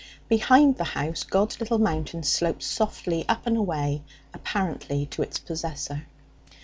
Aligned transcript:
Behind 0.27 0.75
the 0.77 0.83
house 0.97 1.21
God's 1.23 1.59
Little 1.59 1.77
Mountain 1.77 2.23
sloped 2.23 2.63
softly 2.63 3.23
up 3.29 3.45
and 3.45 3.55
away 3.55 4.01
apparently 4.33 5.05
to 5.05 5.21
its 5.21 5.37
possessor. 5.37 6.07